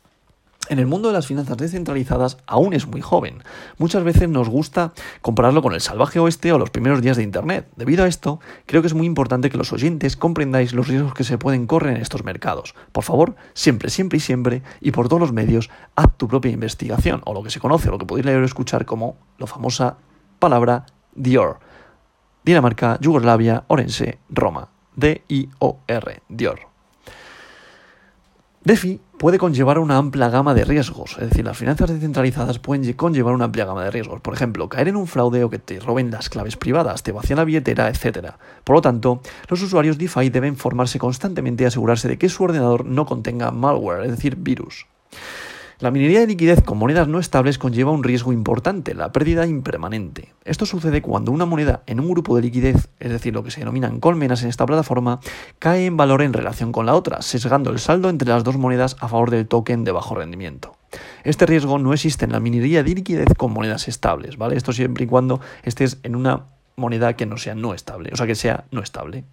[0.68, 3.44] En el mundo de las finanzas descentralizadas aún es muy joven.
[3.78, 7.68] Muchas veces nos gusta compararlo con el salvaje oeste o los primeros días de Internet.
[7.76, 11.22] Debido a esto, creo que es muy importante que los oyentes comprendáis los riesgos que
[11.22, 12.74] se pueden correr en estos mercados.
[12.90, 17.22] Por favor, siempre, siempre y siempre, y por todos los medios, haz tu propia investigación,
[17.26, 19.98] o lo que se conoce, o lo que podéis leer o escuchar como la famosa
[20.40, 21.60] palabra Dior.
[22.44, 24.75] Dinamarca, Yugoslavia, Orense, Roma.
[24.96, 26.60] D-I-O-R, Dior.
[28.66, 33.32] DeFi puede conllevar una amplia gama de riesgos, es decir, las finanzas descentralizadas pueden conllevar
[33.32, 34.20] una amplia gama de riesgos.
[34.20, 37.36] Por ejemplo, caer en un fraude o que te roben las claves privadas, te vacían
[37.36, 38.32] la billetera, etc.
[38.64, 42.84] Por lo tanto, los usuarios DeFi deben formarse constantemente y asegurarse de que su ordenador
[42.84, 44.86] no contenga malware, es decir, virus.
[45.78, 50.32] La minería de liquidez con monedas no estables conlleva un riesgo importante, la pérdida impermanente.
[50.46, 53.60] Esto sucede cuando una moneda en un grupo de liquidez, es decir, lo que se
[53.60, 55.20] denominan colmenas en esta plataforma,
[55.58, 58.96] cae en valor en relación con la otra, sesgando el saldo entre las dos monedas
[59.00, 60.78] a favor del token de bajo rendimiento.
[61.24, 64.56] Este riesgo no existe en la minería de liquidez con monedas estables, ¿vale?
[64.56, 66.44] Esto siempre y cuando estés en una
[66.76, 69.24] moneda que no sea no estable, o sea, que sea no estable.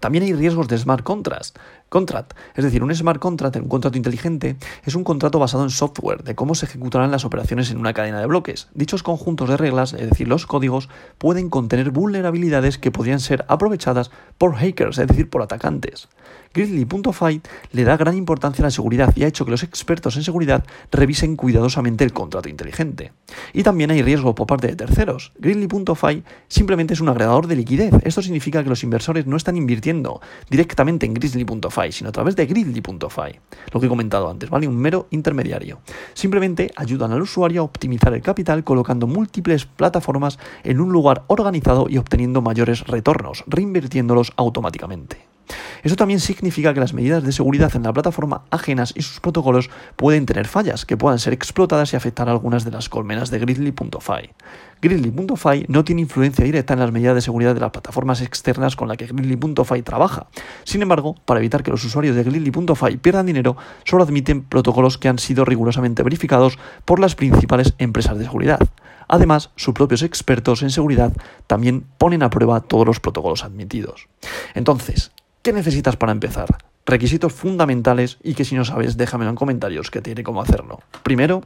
[0.00, 1.54] También hay riesgos de smart contracts.
[1.88, 6.22] Contract, es decir, un smart contract, un contrato inteligente, es un contrato basado en software,
[6.22, 8.68] de cómo se ejecutarán las operaciones en una cadena de bloques.
[8.74, 14.12] Dichos conjuntos de reglas, es decir, los códigos, pueden contener vulnerabilidades que podrían ser aprovechadas
[14.38, 16.08] por hackers, es decir, por atacantes.
[16.52, 20.24] Grizzly.fi le da gran importancia a la seguridad y ha hecho que los expertos en
[20.24, 23.12] seguridad revisen cuidadosamente el contrato inteligente.
[23.52, 25.32] Y también hay riesgo por parte de terceros.
[25.38, 27.94] Grizzly.fi simplemente es un agregador de liquidez.
[28.02, 32.46] Esto significa que los inversores no están invirtiendo directamente en Grizzly.fi, sino a través de
[32.46, 33.38] Grizzly.fi.
[33.72, 34.66] Lo que he comentado antes, ¿vale?
[34.66, 35.78] Un mero intermediario.
[36.14, 41.86] Simplemente ayudan al usuario a optimizar el capital colocando múltiples plataformas en un lugar organizado
[41.88, 45.29] y obteniendo mayores retornos, reinvirtiéndolos automáticamente.
[45.82, 49.70] Eso también significa que las medidas de seguridad en la plataforma ajenas y sus protocolos
[49.96, 53.38] pueden tener fallas que puedan ser explotadas y afectar a algunas de las colmenas de
[53.38, 54.30] Grizzly.fi.
[54.82, 58.88] Grizzly.fi no tiene influencia directa en las medidas de seguridad de las plataformas externas con
[58.88, 60.26] las que Grizzly.fi trabaja.
[60.64, 65.08] Sin embargo, para evitar que los usuarios de Grizzly.fi pierdan dinero, solo admiten protocolos que
[65.08, 68.60] han sido rigurosamente verificados por las principales empresas de seguridad.
[69.08, 71.12] Además, sus propios expertos en seguridad
[71.46, 74.08] también ponen a prueba todos los protocolos admitidos.
[74.54, 75.10] Entonces,
[75.42, 76.58] ¿Qué necesitas para empezar?
[76.84, 80.80] Requisitos fundamentales y que si no sabes déjamelo en comentarios que diré cómo hacerlo.
[81.02, 81.44] Primero,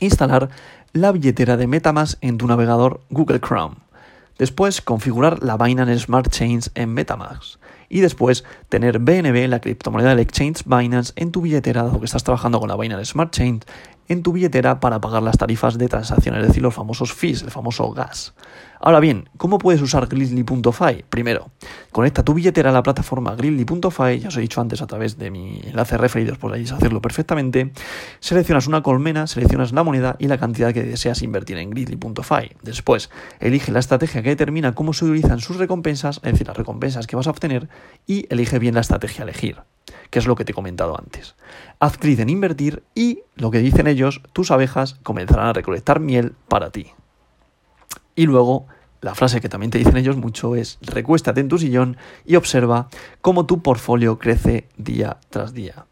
[0.00, 0.48] instalar
[0.92, 3.76] la billetera de Metamask en tu navegador Google Chrome.
[4.36, 7.60] Después, configurar la Binance Smart Chains en Metamask.
[7.88, 12.24] Y después, tener BNB, la criptomoneda del exchange Binance, en tu billetera, dado que estás
[12.24, 13.60] trabajando con la Binance Smart Chain,
[14.10, 17.52] en tu billetera para pagar las tarifas de transacción, es decir, los famosos fees, el
[17.52, 18.34] famoso gas.
[18.80, 21.04] Ahora bien, ¿cómo puedes usar Grizzly.fi?
[21.08, 21.50] Primero,
[21.92, 25.30] conecta tu billetera a la plataforma Grizzly.fi, ya os he dicho antes a través de
[25.30, 27.72] mi enlace referidos, podéis hacerlo perfectamente.
[28.18, 32.56] Seleccionas una colmena, seleccionas la moneda y la cantidad que deseas invertir en Grizzly.fi.
[32.62, 37.06] Después, elige la estrategia que determina cómo se utilizan sus recompensas, es decir, las recompensas
[37.06, 37.68] que vas a obtener,
[38.08, 39.69] y elige bien la estrategia a elegir
[40.10, 41.34] que es lo que te he comentado antes.
[41.78, 46.34] Haz clic en invertir y, lo que dicen ellos, tus abejas comenzarán a recolectar miel
[46.48, 46.88] para ti.
[48.14, 48.66] Y luego,
[49.00, 52.88] la frase que también te dicen ellos mucho es, recuéstate en tu sillón y observa
[53.20, 55.86] cómo tu portfolio crece día tras día.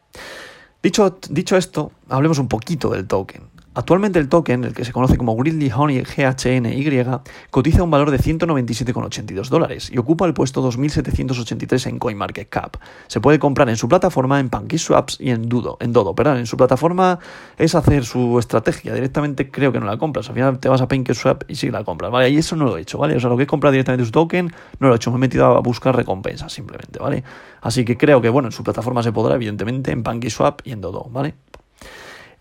[0.83, 3.58] Dicho, dicho esto, hablemos un poquito del token.
[3.79, 7.05] Actualmente el token, el que se conoce como Grizzly Honey GHNY,
[7.49, 12.75] cotiza un valor de 197,82 dólares y ocupa el puesto 2783 en CoinMarketCap.
[13.07, 16.47] Se puede comprar en su plataforma en PancakeSwaps y en Dudo, en Dodo, perdón, en
[16.47, 17.21] su plataforma
[17.57, 20.89] es hacer su estrategia, directamente creo que no la compras, al final te vas a
[20.89, 22.31] PancakeSwap y sí la compras, ¿vale?
[22.31, 23.15] Y eso no lo he hecho, ¿vale?
[23.15, 25.21] O sea, lo que he comprado directamente su token no lo he hecho, me he
[25.21, 27.23] metido a buscar recompensas simplemente, ¿vale?
[27.61, 30.81] Así que creo que, bueno, en su plataforma se podrá, evidentemente, en PancakeSwap y en
[30.81, 31.37] Dodo, ¿vale?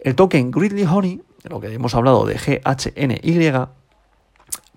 [0.07, 3.67] El token Grizzly Honey, lo que hemos hablado de GHNY,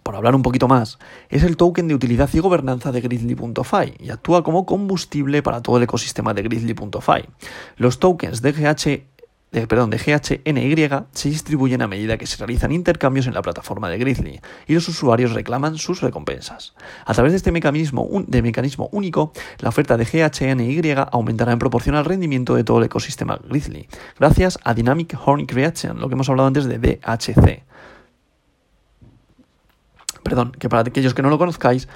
[0.03, 4.11] por hablar un poquito más, es el token de utilidad y gobernanza de Grizzly.fi y
[4.11, 7.29] actúa como combustible para todo el ecosistema de Grizzly.fi.
[7.77, 9.10] Los tokens de GH
[9.53, 10.77] de, perdón, de GHNY
[11.13, 14.89] se distribuyen a medida que se realizan intercambios en la plataforma de Grizzly y los
[14.89, 16.75] usuarios reclaman sus recompensas.
[17.05, 21.97] A través de este mecanismo, de mecanismo único, la oferta de GHNY aumentará en proporción
[21.97, 26.29] al rendimiento de todo el ecosistema Grizzly, gracias a Dynamic Horn Creation, lo que hemos
[26.29, 27.65] hablado antes de DHC.
[30.23, 31.89] Perdón, que para aquellos que no lo conozcáis,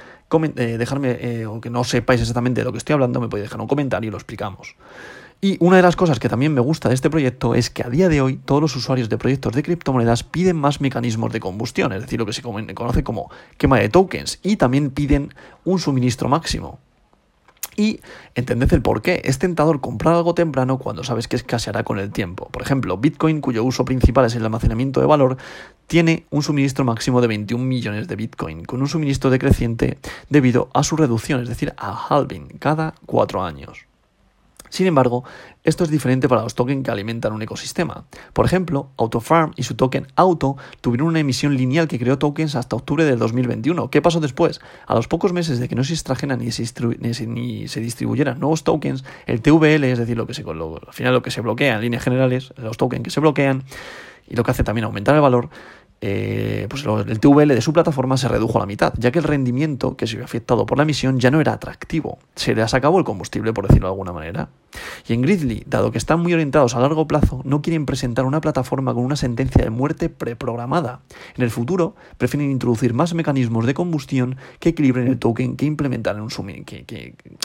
[0.56, 3.48] eh, dejarme, eh, o que no sepáis exactamente de lo que estoy hablando, me podéis
[3.48, 4.74] dejar un comentario y lo explicamos.
[5.44, 7.90] Y una de las cosas que también me gusta de este proyecto es que a
[7.90, 11.92] día de hoy todos los usuarios de proyectos de criptomonedas piden más mecanismos de combustión,
[11.92, 15.35] es decir, lo que se conoce como quema de tokens, y también piden
[15.66, 16.78] un suministro máximo.
[17.76, 18.00] Y
[18.35, 19.20] entended el por qué.
[19.22, 22.48] Es tentador comprar algo temprano cuando sabes que escaseará con el tiempo.
[22.50, 25.37] Por ejemplo, Bitcoin, cuyo uso principal es el almacenamiento de valor,
[25.87, 29.98] tiene un suministro máximo de 21 millones de Bitcoin, con un suministro decreciente
[30.30, 33.85] debido a su reducción, es decir, a halving cada cuatro años.
[34.74, 35.22] Sin embargo,
[35.62, 38.06] esto es diferente para los tokens que alimentan un ecosistema.
[38.32, 42.74] Por ejemplo, AutoFarm y su token Auto tuvieron una emisión lineal que creó tokens hasta
[42.74, 43.88] octubre del 2021.
[43.88, 44.60] ¿Qué pasó después?
[44.88, 49.42] A los pocos meses de que no se extrajeran ni se, distribuyeran nuevos tokens, el
[49.42, 52.52] TVL, es decir, lo que se, al final lo que se bloquea en líneas generales,
[52.56, 53.62] los tokens que se bloquean,
[54.26, 55.50] y lo que hace también aumentar el valor,
[56.06, 59.24] eh, pues el TVL de su plataforma se redujo a la mitad, ya que el
[59.24, 62.18] rendimiento que se vio afectado por la emisión ya no era atractivo.
[62.34, 64.50] Se les acabó el combustible, por decirlo de alguna manera.
[65.08, 68.42] Y en Grizzly, dado que están muy orientados a largo plazo, no quieren presentar una
[68.42, 71.00] plataforma con una sentencia de muerte preprogramada.
[71.38, 76.16] En el futuro, prefieren introducir más mecanismos de combustión que equilibren el token que implementar
[76.16, 76.80] en un suministro.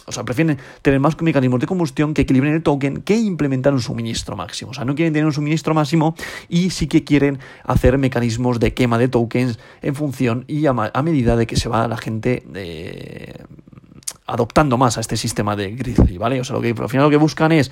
[0.06, 3.80] O sea, prefieren tener más mecanismos de combustión que equilibren el token que implementar un
[3.80, 4.72] suministro máximo.
[4.72, 6.14] O sea, no quieren tener un suministro máximo
[6.50, 11.36] y sí que quieren hacer mecanismos de quema de tokens en función y a, medida
[11.36, 13.44] de que se va la gente eh,
[14.26, 16.42] adoptando más a este sistema de Grizzly, ¿vale?
[16.42, 17.72] O sea, lo que al final lo que buscan es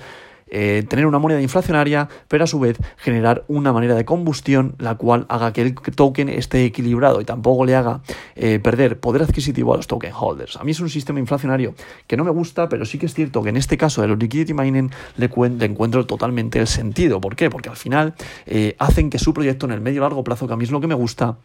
[0.50, 4.96] eh, tener una moneda inflacionaria, pero a su vez generar una manera de combustión la
[4.96, 8.00] cual haga que el token esté equilibrado y tampoco le haga
[8.36, 10.56] eh, perder poder adquisitivo a los token holders.
[10.56, 11.74] A mí es un sistema inflacionario
[12.06, 14.18] que no me gusta, pero sí que es cierto que en este caso de los
[14.18, 15.30] liquidity mining le,
[15.64, 17.20] encuentro totalmente el sentido.
[17.20, 17.50] ¿Por qué?
[17.50, 18.14] Porque al final
[18.46, 20.80] eh, hacen que su proyecto en el medio largo plazo, que a mí es lo
[20.80, 21.36] que me gusta,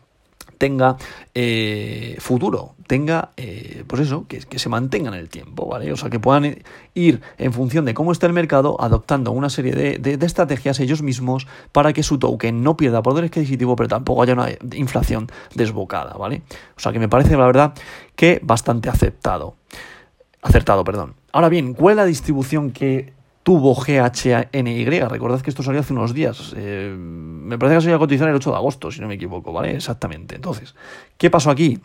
[0.58, 0.98] tenga
[1.34, 5.92] eh, futuro, tenga, eh, pues eso, que, se mantenga en el tiempo, ¿vale?
[5.92, 9.74] O sea, que puedan ir en función de cómo está el mercado, adoptando una serie
[9.74, 14.34] de, estrategias ellos mismos para que su token no pierda poder adquisitivo, pero tampoco haya
[14.34, 16.44] una inflación desbocada, ¿vale?
[16.78, 17.74] O sea, que me parece, la verdad,
[18.16, 19.56] que bastante aceptado.
[20.42, 21.16] Acertado, perdón.
[21.32, 23.14] Ahora bien, ¿cuál es la distribución que
[23.44, 24.86] tuvo GHNY.
[25.08, 26.54] Recordad que esto salió hace unos días.
[26.56, 29.52] Eh, me parece que salió a cotizar el 8 de agosto, si no me equivoco,
[29.52, 29.76] ¿vale?
[29.76, 30.36] Exactamente.
[30.36, 30.74] Entonces,
[31.18, 31.80] ¿qué pasó aquí?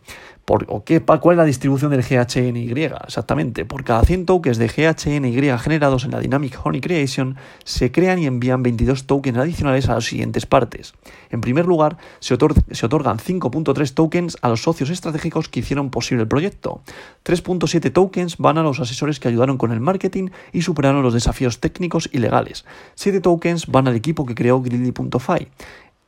[0.49, 2.73] O qué, ¿Cuál es la distribución del GHNY?
[3.05, 8.19] Exactamente, por cada 100 tokens de GHNY generados en la Dynamic Honey Creation, se crean
[8.19, 10.95] y envían 22 tokens adicionales a las siguientes partes.
[11.31, 12.37] En primer lugar, se,
[12.71, 16.81] se otorgan 5.3 tokens a los socios estratégicos que hicieron posible el proyecto.
[17.25, 21.61] 3.7 tokens van a los asesores que ayudaron con el marketing y superaron los desafíos
[21.61, 22.65] técnicos y legales.
[22.95, 25.49] 7 tokens van al equipo que creó Gridley.fi.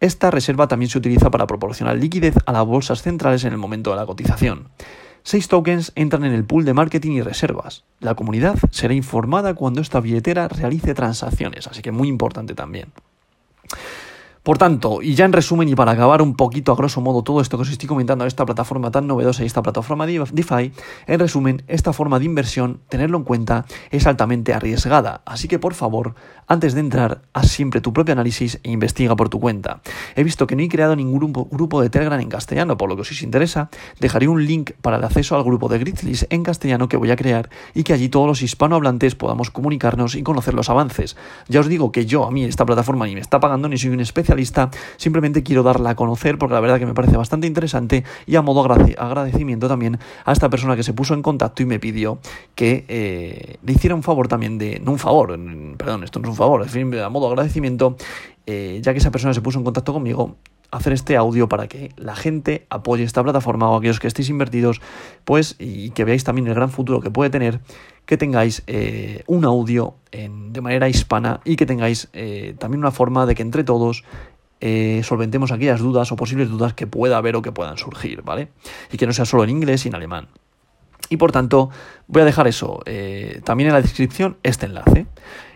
[0.01, 3.91] Esta reserva también se utiliza para proporcionar liquidez a las bolsas centrales en el momento
[3.91, 4.69] de la cotización.
[5.23, 7.85] Seis tokens entran en el pool de marketing y reservas.
[7.99, 12.93] La comunidad será informada cuando esta billetera realice transacciones, así que muy importante también.
[14.51, 17.41] Por tanto, y ya en resumen y para acabar un poquito a grosso modo todo
[17.41, 20.73] esto que os estoy comentando, esta plataforma tan novedosa y esta plataforma DeFi,
[21.07, 25.23] en resumen, esta forma de inversión, tenerlo en cuenta, es altamente arriesgada.
[25.25, 26.17] Así que por favor,
[26.49, 29.83] antes de entrar, haz siempre tu propio análisis e investiga por tu cuenta.
[30.17, 33.05] He visto que no he creado ningún grupo, de Telegram en castellano, por lo que
[33.05, 33.71] si os interesa,
[34.01, 37.17] dejaré un link para el acceso al grupo de Grizzlies en castellano que voy a
[37.17, 41.17] crear y que allí todos los hispanohablantes podamos comunicarnos y conocer los avances.
[41.47, 43.91] Ya os digo que yo, a mí, esta plataforma ni me está pagando ni soy
[43.91, 44.40] un especialista
[44.97, 48.43] simplemente quiero darla a conocer porque la verdad que me parece bastante interesante y a
[48.43, 52.19] modo agradecimiento también a esta persona que se puso en contacto y me pidió
[52.55, 55.39] que eh, le hiciera un favor también de, no un favor,
[55.77, 57.97] perdón, esto no es un favor, en a modo agradecimiento,
[58.47, 60.37] eh, ya que esa persona se puso en contacto conmigo,
[60.71, 64.81] hacer este audio para que la gente apoye esta plataforma o aquellos que estéis invertidos,
[65.25, 67.61] pues y que veáis también el gran futuro que puede tener,
[68.11, 73.25] que tengáis eh, un audio de manera hispana y que tengáis eh, también una forma
[73.25, 74.03] de que entre todos
[74.61, 78.49] eh, solventemos aquellas dudas o posibles dudas que pueda haber o que puedan surgir, ¿vale?
[78.91, 80.27] Y que no sea solo en inglés y en alemán.
[81.09, 81.71] Y por tanto,
[82.11, 82.81] voy a dejar eso
[83.45, 85.07] también en la descripción, este enlace.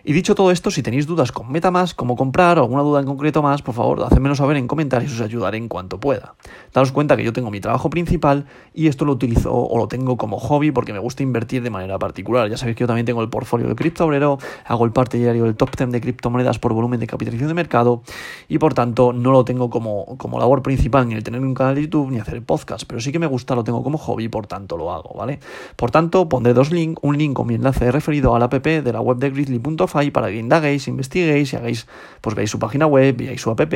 [0.06, 3.06] Y dicho todo esto, si tenéis dudas con MetaMask, cómo comprar o alguna duda en
[3.06, 6.34] concreto más, por favor, hacedmelo saber en comentarios os ayudaré en cuanto pueda.
[6.74, 8.44] Daos cuenta que yo tengo mi trabajo principal
[8.74, 11.98] y esto lo utilizo o lo tengo como hobby porque me gusta invertir de manera
[11.98, 12.50] particular.
[12.50, 14.36] Ya sabéis que yo también tengo el portfolio de cripto obrero,
[14.66, 18.02] hago el parte diario del top 10 de criptomonedas por volumen de capitalización de mercado
[18.46, 21.76] y por tanto no lo tengo como, como labor principal ni el tener un canal
[21.76, 24.46] de YouTube ni hacer podcast, pero sí que me gusta, lo tengo como hobby por
[24.46, 25.40] tanto lo hago, ¿vale?
[25.76, 28.92] Por tanto, pondré dos links, un link con mi enlace referido a la app de
[28.92, 31.86] la web de grizzly.com para que indaguéis, investiguéis y hagáis,
[32.20, 33.72] pues veáis su página web, veáis su app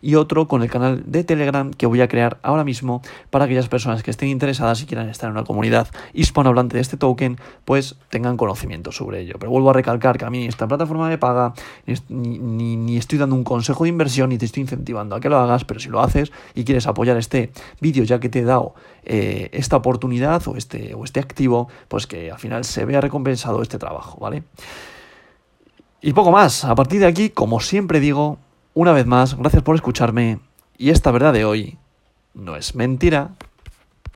[0.00, 3.68] y otro con el canal de Telegram que voy a crear ahora mismo para aquellas
[3.68, 7.96] personas que estén interesadas y quieran estar en una comunidad hispanohablante de este token, pues
[8.10, 9.34] tengan conocimiento sobre ello.
[9.38, 11.54] Pero vuelvo a recalcar que a mí esta plataforma me paga,
[12.08, 15.64] ni, estoy dando un consejo de inversión ni te estoy incentivando a que lo hagas,
[15.64, 17.50] pero si lo haces y quieres apoyar este
[17.80, 21.68] vídeo ya que te he dado eh, esta oportunidad o este, o este activo,
[22.06, 24.44] que al final se vea recompensado este trabajo, ¿vale?
[26.00, 26.64] Y poco más.
[26.64, 28.38] A partir de aquí, como siempre digo,
[28.74, 30.38] una vez más, gracias por escucharme.
[30.78, 31.78] Y esta verdad de hoy
[32.34, 33.30] no es mentira.